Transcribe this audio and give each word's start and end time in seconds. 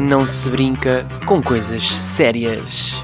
não 0.00 0.26
se 0.26 0.48
brinca 0.48 1.06
com 1.26 1.42
coisas 1.42 1.84
sérias. 1.84 2.94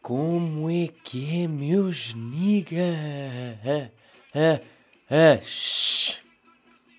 Como 0.00 0.70
é 0.70 0.86
que 0.86 1.42
é, 1.42 1.48
meus 1.48 2.14
nigga? 2.14 2.84
Ah, 3.66 3.90
ah, 4.32 4.60
ah. 5.10 5.40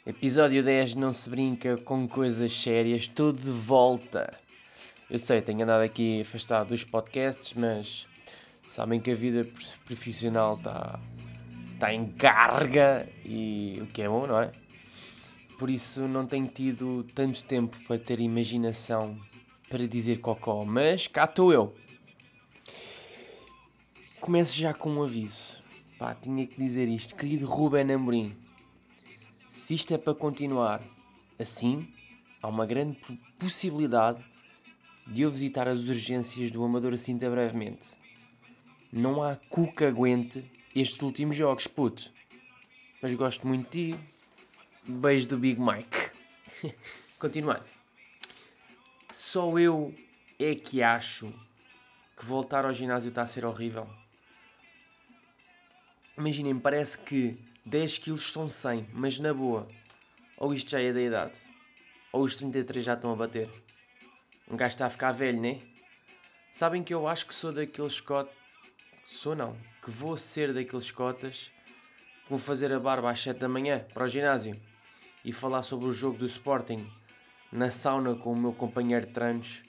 Episódio 0.06 0.62
10 0.62 0.96
não 0.96 1.14
se 1.14 1.30
brinca 1.30 1.78
com 1.78 2.06
coisas 2.10 2.52
sérias, 2.52 3.04
estou 3.04 3.32
de 3.32 3.50
volta. 3.50 4.34
Eu 5.10 5.18
sei, 5.18 5.42
tenho 5.42 5.64
andado 5.64 5.82
aqui 5.82 6.22
afastado 6.22 6.68
dos 6.68 6.84
podcasts, 6.84 7.54
mas 7.54 8.06
sabem 8.70 9.00
que 9.00 9.12
a 9.12 9.16
vida 9.16 9.48
profissional 9.86 10.56
está 10.56 11.00
tá 11.80 11.94
em 11.94 12.06
carga 12.08 13.08
e 13.24 13.80
o 13.82 13.88
que 13.88 14.02
é 14.02 14.10
bom, 14.10 14.28
não 14.28 14.38
é? 14.38 14.52
Por 15.62 15.70
isso 15.70 16.08
não 16.08 16.26
tenho 16.26 16.48
tido 16.48 17.06
tanto 17.14 17.44
tempo 17.44 17.78
para 17.84 18.00
ter 18.00 18.20
imaginação 18.20 19.16
para 19.70 19.88
dizer 19.88 20.20
cocó, 20.20 20.66
mas 20.66 21.06
cá 21.06 21.26
estou 21.26 21.54
eu. 21.54 21.76
Começo 24.20 24.58
já 24.58 24.74
com 24.74 24.90
um 24.90 25.04
aviso. 25.04 25.62
Pá, 26.00 26.16
tinha 26.16 26.48
que 26.48 26.58
dizer 26.58 26.88
isto. 26.88 27.16
Querido 27.16 27.46
Ruben 27.46 27.94
Amorim, 27.94 28.36
se 29.52 29.76
isto 29.76 29.94
é 29.94 30.00
para 30.00 30.16
continuar 30.16 30.82
assim, 31.38 31.88
há 32.42 32.48
uma 32.48 32.66
grande 32.66 32.98
possibilidade 33.38 34.26
de 35.06 35.22
eu 35.22 35.30
visitar 35.30 35.68
as 35.68 35.86
urgências 35.86 36.50
do 36.50 36.64
Amador 36.64 36.98
Cinta 36.98 37.30
brevemente. 37.30 37.90
Não 38.92 39.22
há 39.22 39.36
cu 39.36 39.72
que 39.72 39.86
aguente 39.86 40.44
estes 40.76 41.00
últimos 41.04 41.36
jogos, 41.36 41.68
puto. 41.68 42.12
Mas 43.00 43.14
gosto 43.14 43.46
muito 43.46 43.70
de 43.70 43.92
ti. 43.92 44.12
Beijo 44.88 45.28
do 45.28 45.38
Big 45.38 45.62
Mike. 45.62 46.12
Continuando. 47.20 47.64
Só 49.12 49.58
eu 49.60 49.94
é 50.40 50.56
que 50.56 50.82
acho 50.82 51.32
que 52.18 52.26
voltar 52.26 52.66
ao 52.66 52.74
ginásio 52.74 53.10
está 53.10 53.22
a 53.22 53.28
ser 53.28 53.46
horrível. 53.46 53.88
Imaginem, 56.18 56.60
parece 56.60 56.98
que 56.98 57.38
10 57.66 58.00
kg 58.00 58.20
são 58.20 58.50
100, 58.50 58.90
mas 58.92 59.20
na 59.20 59.34
boa. 59.34 59.68
Ou 60.38 60.54
isto 60.54 60.72
já 60.72 60.82
é 60.82 60.92
da 60.92 61.02
idade. 61.02 61.38
Ou 62.12 62.24
os 62.24 62.36
33 62.36 62.84
já 62.84 62.94
estão 62.96 63.14
a 63.14 63.16
bater. 63.16 63.50
Um 64.50 64.58
gajo 64.58 64.74
está 64.74 64.88
a 64.88 64.90
ficar 64.90 65.12
velho, 65.12 65.40
né? 65.40 65.62
Sabem 66.52 66.84
que 66.84 66.94
eu 66.94 67.08
acho 67.08 67.28
que 67.28 67.36
sou 67.36 67.54
daqueles 67.54 68.02
cotas. 68.02 68.34
Sou 69.06 69.36
não. 69.36 69.56
Que 69.84 69.92
vou 69.92 70.18
ser 70.18 70.54
daqueles 70.54 70.92
cotas 70.92 71.52
vou 72.32 72.40
fazer 72.40 72.72
a 72.72 72.80
barba 72.80 73.12
às 73.12 73.22
7 73.22 73.38
da 73.38 73.50
manhã 73.50 73.86
para 73.94 74.06
o 74.06 74.08
ginásio 74.08 74.58
e 75.24 75.32
falar 75.32 75.62
sobre 75.62 75.88
o 75.88 75.92
jogo 75.92 76.18
do 76.18 76.26
Sporting 76.26 76.90
na 77.52 77.70
sauna 77.70 78.16
com 78.16 78.32
o 78.32 78.36
meu 78.36 78.54
companheiro 78.54 79.08
treinos, 79.08 79.62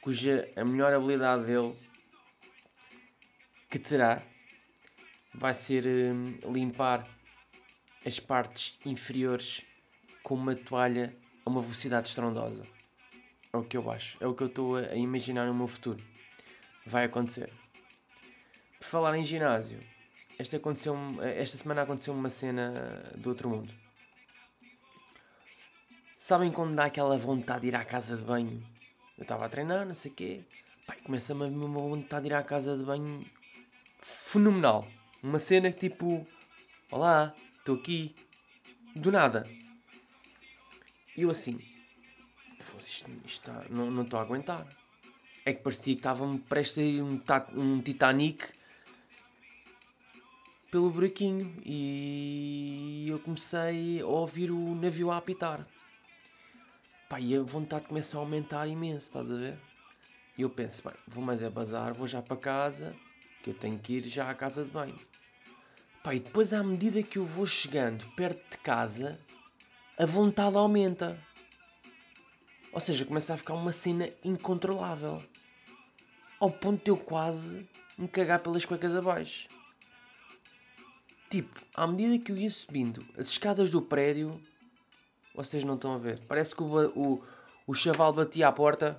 cuja 0.00 0.48
a 0.56 0.64
melhor 0.64 0.92
habilidade 0.92 1.46
dele 1.46 1.76
que 3.68 3.78
terá 3.78 4.22
vai 5.34 5.54
ser 5.54 5.84
hum, 5.86 6.38
limpar 6.52 7.06
as 8.04 8.20
partes 8.20 8.78
inferiores 8.86 9.62
com 10.22 10.34
uma 10.34 10.54
toalha 10.54 11.14
a 11.44 11.50
uma 11.50 11.60
velocidade 11.60 12.08
estrondosa. 12.08 12.64
É 13.52 13.56
o 13.56 13.64
que 13.64 13.76
eu 13.76 13.90
acho. 13.90 14.16
É 14.20 14.26
o 14.26 14.34
que 14.34 14.42
eu 14.42 14.46
estou 14.46 14.76
a 14.76 14.94
imaginar 14.94 15.46
no 15.46 15.54
meu 15.54 15.66
futuro. 15.66 16.02
Vai 16.86 17.04
acontecer. 17.04 17.52
Por 18.78 18.86
falar 18.86 19.16
em 19.16 19.24
ginásio, 19.24 19.80
esta, 20.38 20.56
aconteceu, 20.56 20.96
esta 21.22 21.56
semana 21.56 21.82
aconteceu 21.82 22.14
uma 22.14 22.30
cena 22.30 23.12
do 23.16 23.28
outro 23.28 23.48
mundo. 23.48 23.85
Sabem 26.26 26.50
quando 26.50 26.74
dá 26.74 26.86
aquela 26.86 27.16
vontade 27.16 27.60
de 27.60 27.68
ir 27.68 27.76
à 27.76 27.84
casa 27.84 28.16
de 28.16 28.22
banho? 28.24 28.60
Eu 29.16 29.22
estava 29.22 29.46
a 29.46 29.48
treinar, 29.48 29.86
não 29.86 29.94
sei 29.94 30.10
o 30.10 30.14
quê. 30.14 30.44
Pai, 30.84 30.98
começa-me 31.00 31.44
a 31.44 31.46
uma 31.46 31.80
vontade 31.80 32.24
de 32.24 32.30
ir 32.30 32.34
à 32.34 32.42
casa 32.42 32.76
de 32.76 32.82
banho 32.82 33.24
fenomenal. 34.00 34.88
Uma 35.22 35.38
cena 35.38 35.70
que 35.70 35.88
tipo, 35.88 36.26
olá, 36.90 37.32
estou 37.58 37.76
aqui, 37.76 38.12
do 38.96 39.12
nada. 39.12 39.48
E 41.16 41.22
eu 41.22 41.30
assim, 41.30 41.60
isto, 42.76 43.08
isto 43.24 43.24
está, 43.24 43.64
não 43.70 44.02
estou 44.02 44.18
a 44.18 44.22
aguentar. 44.22 44.66
É 45.44 45.52
que 45.52 45.62
parecia 45.62 45.94
que 45.94 46.00
estava-me 46.00 46.40
prestes 46.40 46.78
a 46.78 46.82
ir 46.82 47.02
um, 47.02 47.22
um 47.54 47.80
Titanic 47.80 48.48
pelo 50.72 50.90
buraquinho 50.90 51.54
e 51.64 53.06
eu 53.08 53.20
comecei 53.20 54.00
a 54.00 54.06
ouvir 54.06 54.50
o 54.50 54.74
navio 54.74 55.12
a 55.12 55.18
apitar. 55.18 55.64
Pá, 57.08 57.20
e 57.20 57.36
a 57.36 57.42
vontade 57.42 57.86
começa 57.86 58.16
a 58.16 58.20
aumentar 58.20 58.66
imenso, 58.66 59.06
estás 59.06 59.30
a 59.30 59.36
ver? 59.36 59.58
E 60.36 60.42
eu 60.42 60.50
penso, 60.50 60.82
bem, 60.82 60.94
vou 61.06 61.22
mais 61.22 61.40
é 61.40 61.48
bazar, 61.48 61.94
vou 61.94 62.06
já 62.06 62.20
para 62.20 62.36
casa, 62.36 62.96
que 63.42 63.50
eu 63.50 63.54
tenho 63.54 63.78
que 63.78 63.94
ir 63.94 64.08
já 64.08 64.28
à 64.28 64.34
casa 64.34 64.64
de 64.64 64.70
banho. 64.70 64.98
Pá, 66.02 66.16
e 66.16 66.20
depois 66.20 66.52
à 66.52 66.64
medida 66.64 67.02
que 67.04 67.18
eu 67.18 67.24
vou 67.24 67.46
chegando 67.46 68.04
perto 68.16 68.42
de 68.50 68.58
casa, 68.58 69.20
a 69.96 70.04
vontade 70.04 70.56
aumenta. 70.56 71.16
Ou 72.72 72.80
seja, 72.80 73.04
começa 73.04 73.34
a 73.34 73.36
ficar 73.36 73.54
uma 73.54 73.72
cena 73.72 74.10
incontrolável. 74.24 75.22
Ao 76.40 76.50
ponto 76.50 76.84
de 76.84 76.90
eu 76.90 76.96
quase 76.96 77.68
me 77.96 78.08
cagar 78.08 78.40
pelas 78.40 78.64
cuecas 78.64 78.94
abaixo. 78.96 79.48
Tipo, 81.30 81.60
à 81.72 81.86
medida 81.86 82.22
que 82.22 82.32
eu 82.32 82.36
ia 82.36 82.50
subindo 82.50 83.06
as 83.16 83.28
escadas 83.28 83.70
do 83.70 83.80
prédio, 83.80 84.40
vocês 85.36 85.62
não 85.62 85.74
estão 85.74 85.92
a 85.92 85.98
ver. 85.98 86.18
Parece 86.26 86.56
que 86.56 86.62
o, 86.62 86.88
o, 86.98 87.22
o 87.66 87.74
chaval 87.74 88.12
batia 88.12 88.48
à 88.48 88.52
porta. 88.52 88.98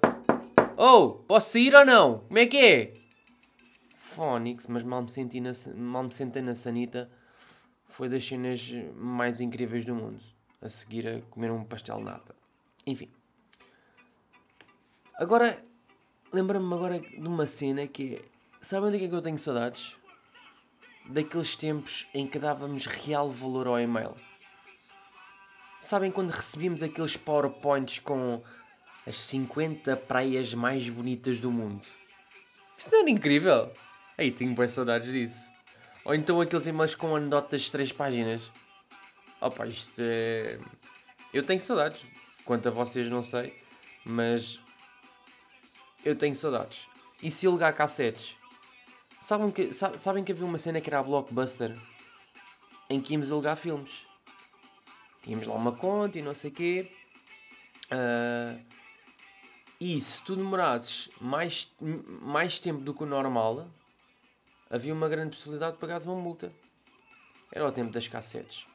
Oh, 0.78 1.24
posso 1.28 1.54
sair 1.54 1.74
ou 1.74 1.84
não? 1.84 2.20
Como 2.20 2.38
é 2.38 2.46
que 2.46 2.58
é? 2.58 2.94
Fónix, 3.96 4.68
mas 4.68 4.84
mal 4.84 5.02
me, 5.02 5.10
senti 5.10 5.42
na, 5.42 5.52
mal 5.76 6.04
me 6.04 6.14
sentei 6.14 6.44
na 6.44 6.54
sanita. 6.54 7.10
Foi 7.90 8.08
das 8.08 8.24
cenas 8.24 8.72
mais 8.96 9.42
incríveis 9.42 9.86
do 9.86 9.96
mundo. 9.96 10.20
A 10.62 10.70
seguir 10.70 11.08
a 11.08 11.22
comer 11.32 11.52
um 11.52 11.64
pastel 11.64 12.00
nata. 12.00 12.36
Enfim. 12.86 13.10
Agora, 15.16 15.64
lembra-me 16.32 16.72
agora 16.72 17.00
de 17.00 17.28
uma 17.28 17.48
cena 17.48 17.88
que 17.88 18.16
é... 18.16 18.22
Sabem 18.62 18.92
de 18.92 19.00
que 19.00 19.06
é 19.06 19.08
que 19.08 19.16
eu 19.16 19.22
tenho 19.22 19.40
saudades? 19.40 19.96
Daqueles 21.10 21.56
tempos 21.56 22.08
em 22.14 22.28
que 22.28 22.38
dávamos 22.38 22.86
real 22.86 23.30
valor 23.30 23.68
ao 23.68 23.80
e-mail. 23.80 24.14
Sabem 25.80 26.12
quando 26.12 26.32
recebíamos 26.32 26.82
aqueles 26.84 27.16
PowerPoints 27.16 28.00
com 28.00 28.42
as 29.06 29.18
50 29.20 29.96
praias 29.96 30.54
mais 30.54 30.90
bonitas 30.90 31.40
do 31.40 31.52
mundo? 31.52 31.86
Isso 32.78 32.90
não 32.92 33.02
era 33.02 33.10
incrível? 33.10 33.72
Aí 34.18 34.32
tenho 34.32 34.54
boas 34.54 34.72
saudades 34.72 35.12
disso. 35.12 35.40
Ou 36.04 36.16
então 36.16 36.42
aqueles 36.42 36.68
e-mails 36.68 36.96
com 36.96 37.16
anedotas 37.16 37.64
de 37.64 37.72
3 37.72 37.92
páginas. 37.92 38.42
Opa, 39.40 39.68
isto 39.68 39.94
é. 40.00 40.60
Eu 41.34 41.44
tenho 41.44 41.62
saudades. 41.62 42.02
Quanto 42.44 42.68
a 42.68 42.72
vocês, 42.72 43.08
não 43.08 43.22
sei. 43.22 43.54
Mas. 44.04 44.60
Eu 46.04 46.16
tenho 46.16 46.36
saudades. 46.36 46.86
E 47.22 47.30
se 47.30 47.46
alugar 47.46 47.76
cassetes? 47.76 48.36
Sabem 49.22 49.52
que, 49.52 49.74
sabem 49.74 50.24
que 50.24 50.32
havia 50.32 50.46
uma 50.46 50.58
cena 50.58 50.82
que 50.82 50.90
era 50.90 51.00
a 51.00 51.04
Blockbuster? 51.04 51.78
Em 52.90 53.02
que 53.02 53.14
íamos 53.14 53.32
alugar 53.32 53.58
filmes 53.58 54.07
tínhamos 55.28 55.46
lá 55.46 55.56
uma 55.56 55.74
conta 55.74 56.18
e 56.18 56.22
não 56.22 56.34
sei 56.34 56.50
o 56.50 56.54
quê. 56.54 56.92
Uh, 57.92 58.60
e 59.80 60.00
se 60.00 60.24
tu 60.24 60.36
demorasses 60.38 61.10
mais, 61.20 61.70
mais 62.22 62.60
tempo 62.60 62.80
do 62.80 62.94
que 62.94 63.04
o 63.04 63.06
normal, 63.06 63.68
havia 64.70 64.94
uma 64.94 65.10
grande 65.10 65.36
possibilidade 65.36 65.74
de 65.74 65.80
pagares 65.80 66.06
uma 66.06 66.16
multa. 66.16 66.52
Era 67.52 67.68
o 67.68 67.72
tempo 67.72 67.92
das 67.92 68.08
cassetes. 68.08 68.66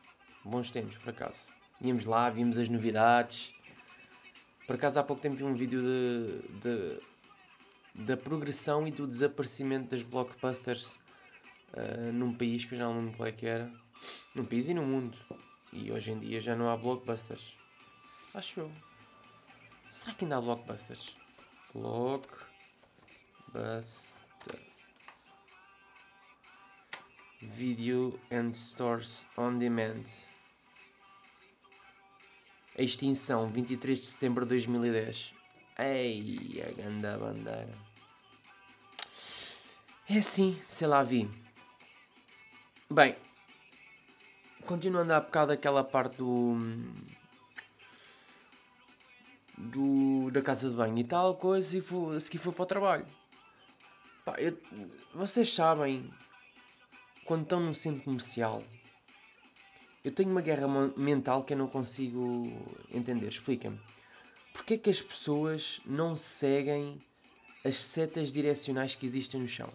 Bons 0.44 0.70
tempos, 0.70 0.96
por 0.98 1.10
acaso. 1.10 1.38
Íamos 1.80 2.04
lá, 2.04 2.28
víamos 2.28 2.58
as 2.58 2.68
novidades. 2.68 3.54
Por 4.66 4.76
acaso, 4.76 5.00
há 5.00 5.02
pouco 5.02 5.22
tempo 5.22 5.36
vi 5.36 5.44
um 5.44 5.54
vídeo 5.54 5.80
de, 5.82 6.60
de, 6.60 8.04
da 8.04 8.16
progressão 8.16 8.86
e 8.86 8.90
do 8.90 9.06
desaparecimento 9.06 9.90
das 9.90 10.02
blockbusters 10.02 10.98
uh, 11.72 12.12
num 12.12 12.34
país 12.34 12.64
que 12.64 12.74
eu 12.74 12.78
já 12.78 12.84
não 12.84 12.98
lembro 12.98 13.16
qual 13.16 13.28
é 13.28 13.32
que 13.32 13.46
era. 13.46 13.72
Num 14.34 14.44
país 14.44 14.68
e 14.68 14.74
no 14.74 14.82
mundo. 14.82 15.16
E 15.72 15.90
hoje 15.90 16.12
em 16.12 16.18
dia 16.18 16.40
já 16.40 16.54
não 16.54 16.68
há 16.68 16.76
blockbusters. 16.76 17.56
Acho 18.34 18.60
eu. 18.60 18.72
Será 19.90 20.14
que 20.14 20.24
ainda 20.24 20.36
há 20.36 20.40
blockbusters? 20.40 21.16
Blockbuster. 21.74 22.52
Video 27.40 28.20
and 28.30 28.52
Stores 28.52 29.26
on 29.36 29.58
Demand. 29.58 30.04
Extinção, 32.76 33.48
23 33.48 34.00
de 34.00 34.06
setembro 34.06 34.44
de 34.44 34.50
2010. 34.50 35.34
Ei, 35.78 36.62
a 36.66 36.70
ganda 36.72 37.18
bandeira. 37.18 37.74
É 40.08 40.18
assim, 40.18 40.60
sei 40.64 40.86
lá 40.86 41.02
vi. 41.02 41.28
Bem, 42.90 43.16
continuando 44.66 45.12
a 45.12 45.20
bocado 45.20 45.52
aquela 45.52 45.84
parte 45.84 46.16
do, 46.16 46.54
do, 49.56 50.30
da 50.30 50.42
casa 50.42 50.70
de 50.70 50.76
banho 50.76 50.98
e 50.98 51.04
tal 51.04 51.36
coisa 51.36 51.76
e 51.76 51.80
a 52.16 52.20
seguir 52.20 52.38
fui 52.38 52.52
para 52.52 52.62
o 52.62 52.66
trabalho. 52.66 53.06
Pá, 54.24 54.34
eu, 54.38 54.56
vocês 55.14 55.52
sabem, 55.52 56.10
quando 57.24 57.42
estão 57.42 57.60
num 57.60 57.74
centro 57.74 58.02
comercial, 58.02 58.62
eu 60.04 60.12
tenho 60.12 60.30
uma 60.30 60.40
guerra 60.40 60.66
mental 60.96 61.44
que 61.44 61.52
eu 61.52 61.58
não 61.58 61.68
consigo 61.68 62.50
entender. 62.90 63.28
Explica-me. 63.28 63.80
Porquê 64.52 64.76
que 64.76 64.90
as 64.90 65.00
pessoas 65.00 65.80
não 65.86 66.16
seguem 66.16 67.00
as 67.64 67.76
setas 67.76 68.32
direcionais 68.32 68.94
que 68.94 69.06
existem 69.06 69.40
no 69.40 69.48
chão? 69.48 69.72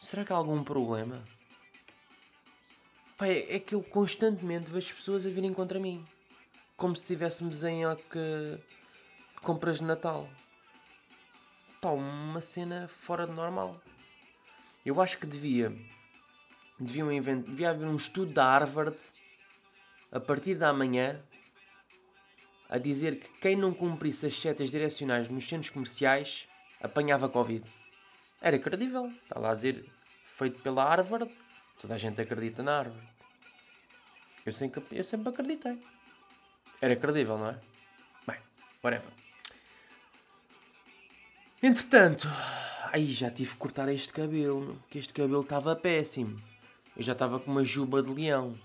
Será 0.00 0.24
que 0.24 0.32
há 0.32 0.36
algum 0.36 0.62
problema? 0.62 1.24
Pá, 3.18 3.26
é, 3.26 3.56
é 3.56 3.58
que 3.58 3.74
eu 3.74 3.82
constantemente 3.82 4.70
vejo 4.70 4.94
pessoas 4.94 5.26
a 5.26 5.30
virem 5.30 5.52
contra 5.52 5.80
mim. 5.80 6.06
Como 6.76 6.94
se 6.94 7.02
estivéssemos 7.02 7.64
em 7.64 7.82
de 7.82 8.60
compras 9.42 9.78
de 9.78 9.84
Natal. 9.84 10.30
Pá, 11.80 11.90
uma 11.90 12.40
cena 12.40 12.86
fora 12.86 13.26
de 13.26 13.32
normal. 13.32 13.82
Eu 14.86 15.00
acho 15.00 15.18
que 15.18 15.26
devia. 15.26 15.76
Deviam 16.78 17.10
inventar. 17.10 17.50
Devia 17.50 17.70
haver 17.70 17.88
um 17.88 17.96
estudo 17.96 18.32
da 18.32 18.44
Harvard 18.44 18.96
a 20.12 20.20
partir 20.20 20.54
da 20.54 20.72
manhã 20.72 21.20
a 22.68 22.78
dizer 22.78 23.18
que 23.18 23.28
quem 23.40 23.56
não 23.56 23.74
cumprisse 23.74 24.26
as 24.26 24.38
setas 24.38 24.70
direcionais 24.70 25.28
nos 25.28 25.48
centros 25.48 25.70
comerciais 25.70 26.46
apanhava 26.80 27.28
Covid. 27.28 27.64
Era 28.40 28.60
credível. 28.60 29.12
Está 29.24 29.40
lá 29.40 29.50
a 29.50 29.54
dizer, 29.54 29.84
feito 30.24 30.60
pela 30.62 30.84
Harvard. 30.84 31.28
Toda 31.78 31.94
a 31.94 31.98
gente 31.98 32.20
acredita 32.20 32.62
na 32.62 32.78
Harvard. 32.78 33.08
Eu 34.44 34.52
sempre, 34.52 34.82
eu 34.90 35.04
sempre 35.04 35.28
acreditei. 35.28 35.78
Era 36.80 36.96
credível, 36.96 37.38
não 37.38 37.48
é? 37.48 37.58
Bem, 38.26 38.38
whatever. 38.82 39.10
Entretanto, 41.62 42.28
aí 42.92 43.12
já 43.12 43.30
tive 43.30 43.52
que 43.52 43.56
cortar 43.56 43.88
este 43.88 44.12
cabelo, 44.12 44.82
que 44.88 44.98
este 44.98 45.12
cabelo 45.12 45.40
estava 45.40 45.74
péssimo. 45.76 46.40
Eu 46.96 47.02
já 47.02 47.12
estava 47.12 47.38
com 47.38 47.50
uma 47.50 47.64
juba 47.64 48.02
de 48.02 48.12
leão. 48.12 48.58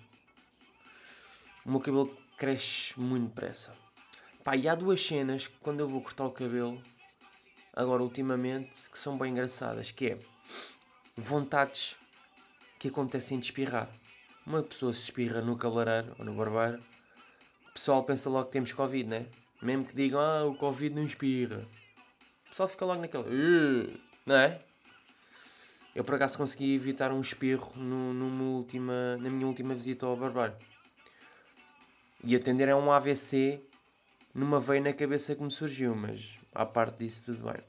O 1.65 1.71
meu 1.71 1.79
cabelo 1.79 2.15
cresce 2.37 2.99
muito 2.99 3.29
depressa. 3.29 3.73
Pá, 4.43 4.55
e 4.55 4.67
há 4.67 4.75
duas 4.75 5.05
cenas 5.05 5.47
que 5.47 5.57
quando 5.59 5.79
eu 5.79 5.87
vou 5.87 6.01
cortar 6.01 6.25
o 6.25 6.31
cabelo, 6.31 6.81
agora 7.73 8.03
ultimamente, 8.03 8.89
que 8.91 8.99
são 8.99 9.17
bem 9.17 9.31
engraçadas, 9.31 9.91
que 9.91 10.07
é 10.07 10.19
vontades 11.15 11.95
que 12.83 12.89
acontecem 12.89 13.39
de 13.39 13.45
espirrar. 13.45 13.87
Uma 14.45 14.61
pessoa 14.61 14.91
se 14.91 15.03
espirra 15.03 15.41
no 15.41 15.55
cabeleireiro 15.55 16.13
ou 16.19 16.25
no 16.25 16.33
barbeiro, 16.33 16.83
o 17.69 17.73
pessoal 17.73 18.03
pensa 18.03 18.29
logo 18.29 18.47
que 18.47 18.51
temos 18.51 18.73
Covid, 18.73 19.07
né? 19.07 19.25
Mesmo 19.61 19.85
que 19.85 19.95
digam, 19.95 20.19
ah, 20.19 20.43
o 20.43 20.53
Covid 20.53 20.93
não 20.93 21.05
espirra. 21.05 21.65
O 22.45 22.49
pessoal 22.49 22.67
fica 22.67 22.83
logo 22.83 22.99
naquele, 22.99 23.97
não 24.25 24.35
é? 24.35 24.59
Eu 25.95 26.03
por 26.03 26.15
acaso 26.15 26.37
consegui 26.37 26.75
evitar 26.75 27.13
um 27.13 27.21
espirro 27.21 27.71
no, 27.77 28.13
numa 28.13 28.57
última, 28.57 29.15
na 29.15 29.29
minha 29.29 29.47
última 29.47 29.73
visita 29.73 30.05
ao 30.05 30.17
barbeiro. 30.17 30.53
E 32.21 32.35
atender 32.35 32.67
é 32.67 32.75
um 32.75 32.91
AVC 32.91 33.61
numa 34.33 34.59
veia 34.59 34.81
na 34.81 34.91
cabeça 34.91 35.33
que 35.33 35.41
me 35.41 35.51
surgiu, 35.51 35.95
mas 35.95 36.37
à 36.53 36.65
parte 36.65 36.97
disso 36.97 37.23
tudo 37.27 37.49
bem. 37.49 37.63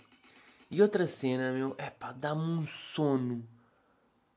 E 0.69 0.83
outra 0.83 1.07
cena, 1.07 1.53
meu, 1.53 1.73
é 1.79 1.89
pá, 1.89 2.11
dá-me 2.11 2.43
um 2.43 2.67
sono 2.67 3.47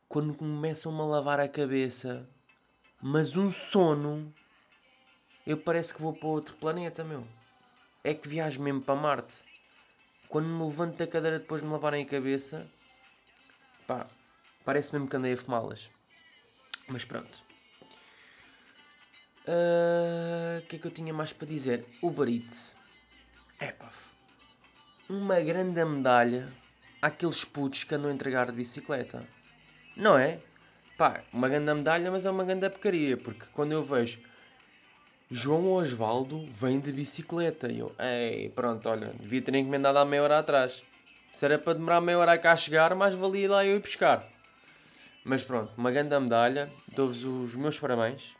quando 0.08 0.34
começam-me 0.34 1.00
a 1.02 1.06
lavar 1.06 1.40
a 1.40 1.48
cabeça, 1.48 2.28
mas 3.02 3.36
um 3.36 3.52
sono, 3.52 4.34
eu 5.46 5.58
parece 5.58 5.94
que 5.94 6.02
vou 6.02 6.14
para 6.14 6.28
outro 6.28 6.56
planeta, 6.56 7.04
meu. 7.04 7.28
É 8.04 8.14
que 8.14 8.28
viajo 8.28 8.62
mesmo 8.62 8.82
para 8.82 8.96
Marte. 8.96 9.44
Quando 10.30 10.48
me 10.48 10.64
levanto 10.64 10.98
da 10.98 11.08
cadeira 11.08 11.40
depois 11.40 11.62
de 11.62 11.68
me 11.68 11.74
lavarem 11.74 12.04
a 12.04 12.08
cabeça, 12.08 12.68
pá, 13.86 14.08
parece 14.64 14.94
mesmo 14.94 15.08
que 15.08 15.16
andei 15.16 15.34
a 15.34 15.38
fumá-las. 15.38 15.90
Mas 16.88 17.04
pronto. 17.04 17.44
Ah, 19.48 20.58
o 20.58 20.60
uh, 20.60 20.68
que 20.68 20.76
é 20.76 20.80
que 20.80 20.88
eu 20.88 20.92
tinha 20.92 21.14
mais 21.14 21.32
para 21.32 21.48
dizer? 21.48 21.86
Uber 22.02 22.28
Eats. 22.28 22.76
É 23.60 23.72
pá. 23.72 23.92
Uma 25.10 25.40
grande 25.40 25.84
medalha 25.86 26.52
àqueles 27.02 27.46
putos 27.46 27.86
que 27.86 27.96
andam 27.96 28.12
a 28.12 28.14
entregar 28.14 28.48
de 28.48 28.58
bicicleta. 28.58 29.26
Não 29.98 30.16
é? 30.18 30.38
Pá, 30.96 31.22
uma 31.34 31.50
grande 31.50 31.74
medalha, 31.74 32.12
mas 32.12 32.26
é 32.26 32.30
uma 32.30 32.44
grande 32.44 32.70
porcaria. 32.70 33.18
Porque 33.18 33.46
quando 33.52 33.72
eu 33.72 33.84
vejo 33.84 34.20
João 35.30 35.74
Osvaldo 35.74 36.46
vem 36.52 36.80
de 36.80 36.92
bicicleta. 36.92 37.72
E 37.72 37.80
eu, 37.80 37.94
ei, 38.00 38.50
pronto, 38.52 38.88
olha, 38.88 39.12
devia 39.20 39.42
ter 39.42 39.56
encomendado 39.56 39.98
há 39.98 40.06
meia 40.06 40.24
hora 40.24 40.40
atrás. 40.40 40.84
Se 41.32 41.46
era 41.46 41.58
para 41.58 41.74
demorar 41.74 42.00
meia 42.00 42.18
hora 42.20 42.34
a 42.34 42.38
cá 42.38 42.56
chegar, 42.56 42.96
mais 42.96 43.16
valia 43.16 43.50
lá 43.50 43.66
eu 43.66 43.78
ir 43.78 43.82
pescar. 43.82 44.28
Mas 45.26 45.44
pronto, 45.44 45.74
uma 45.78 45.92
grande 45.92 46.18
medalha. 46.20 46.72
Dou-vos 46.96 47.24
os 47.24 47.56
meus 47.56 47.80
parabéns. 47.80 48.34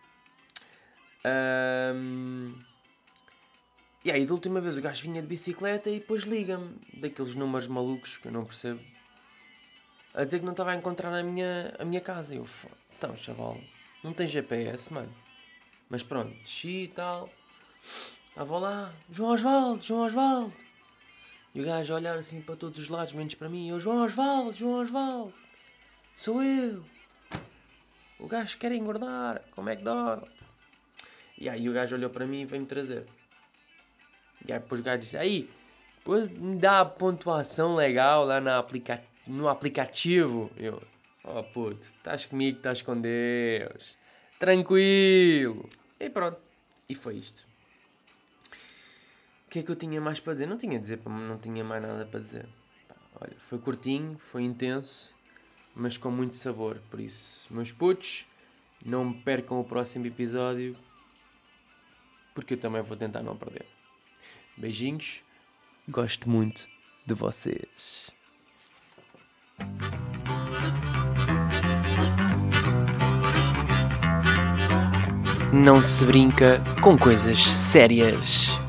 Um... 1.26 2.56
E 4.06 4.12
aí, 4.12 4.26
da 4.26 4.34
última 4.34 4.62
vez 4.62 4.78
o 4.78 4.82
gajo 4.82 5.04
vinha 5.04 5.22
de 5.22 5.28
bicicleta 5.28 5.90
e 5.90 6.00
depois 6.00 6.24
liga-me. 6.24 6.76
Daqueles 6.94 7.36
números 7.36 7.68
malucos 7.68 8.18
que 8.18 8.28
eu 8.28 8.32
não 8.32 8.46
percebo. 8.46 8.80
A 10.18 10.24
dizer 10.24 10.40
que 10.40 10.46
não 10.46 10.54
estava 10.54 10.72
a 10.72 10.76
encontrar 10.76 11.14
a 11.14 11.22
minha, 11.22 11.76
a 11.78 11.86
minha 11.86 12.02
casa. 12.02 12.34
E 12.34 12.38
eu, 12.38 12.48
então, 12.98 13.16
chaval, 13.16 13.56
não 14.04 14.12
tem 14.12 14.26
GPS, 14.26 14.92
mano. 14.92 15.14
Mas 15.88 16.02
pronto, 16.02 16.34
desci 16.42 16.86
e 16.86 16.88
tal. 16.88 17.30
Estava 18.30 18.58
lá, 18.58 18.94
João 19.12 19.30
Osvaldo, 19.30 19.84
João 19.84 20.08
Osvaldo. 20.08 20.54
E 21.54 21.62
o 21.62 21.64
gajo 21.64 21.94
a 21.94 21.98
olhar 21.98 22.18
assim 22.18 22.42
para 22.42 22.56
todos 22.56 22.80
os 22.80 22.90
lados, 22.90 23.14
menos 23.14 23.36
para 23.36 23.48
mim. 23.48 23.70
Eu, 23.70 23.80
João 23.80 24.04
Osvaldo, 24.04 24.56
João 24.56 24.82
Osvaldo. 24.82 25.34
Sou 26.16 26.42
eu. 26.42 26.84
O 28.20 28.28
gajo 28.28 28.58
quer 28.58 28.72
engordar, 28.72 29.44
como 29.52 29.70
é 29.70 29.76
que 29.76 29.84
dá? 29.84 30.20
E 31.38 31.48
aí 31.48 31.70
o 31.70 31.74
gajo 31.74 31.96
olhou 31.96 32.10
para 32.10 32.26
mim 32.26 32.42
e 32.42 32.46
veio-me 32.46 32.68
trazer. 32.68 33.06
E 34.48 34.52
aí 34.52 34.58
depois 34.58 34.82
o 34.82 34.84
gajo 34.84 35.04
disse, 35.04 35.16
aí, 35.16 35.48
depois 36.00 36.28
me 36.28 36.58
dá 36.58 36.80
a 36.80 36.86
pontuação 36.86 37.76
legal 37.76 38.26
lá 38.26 38.42
na 38.42 38.58
aplica 38.58 39.00
no 39.28 39.48
aplicativo. 39.48 40.52
Eu, 40.58 40.82
oh, 41.24 41.44
puto, 41.44 41.88
estás 41.98 42.26
comigo, 42.26 42.58
estás 42.58 42.82
com 42.82 43.00
Deus. 43.00 43.98
Tranquilo. 44.40 45.70
E 46.00 46.10
pronto. 46.10 46.40
E 46.88 46.96
foi 46.96 47.16
isto. 47.16 47.46
O 49.46 49.50
que 49.50 49.60
é 49.60 49.64
que 49.64 49.72
eu 49.72 49.76
tinha 49.76 50.00
mais 50.02 50.20
para 50.20 50.34
dizer? 50.34 50.46
Não 50.46 50.58
tinha 50.58 50.80
dizer, 50.80 51.00
não 51.06 51.38
tinha 51.38 51.64
mais 51.64 51.82
nada 51.82 52.06
para 52.06 52.20
dizer. 52.20 52.48
Olha, 53.20 53.36
foi 53.40 53.58
curtinho, 53.58 54.18
foi 54.32 54.44
intenso, 54.44 55.16
mas 55.74 55.98
com 55.98 56.12
muito 56.12 56.36
sabor. 56.36 56.80
Por 56.90 57.00
isso, 57.00 57.48
meus 57.50 57.72
putos, 57.72 58.26
não 58.86 59.06
me 59.06 59.14
percam 59.22 59.60
o 59.60 59.64
próximo 59.64 60.06
episódio, 60.06 60.76
porque 62.36 62.54
eu 62.54 62.58
também 62.58 62.82
vou 62.82 62.96
tentar 62.96 63.24
não 63.24 63.36
perder. 63.38 63.66
Beijinhos, 64.56 65.24
gosto 65.88 66.30
muito 66.30 66.68
de 67.06 67.14
vocês. 67.14 68.17
Não 75.52 75.82
se 75.82 76.06
brinca 76.06 76.62
com 76.82 76.98
coisas 76.98 77.42
sérias. 77.44 78.60